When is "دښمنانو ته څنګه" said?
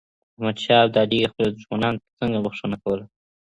1.57-2.37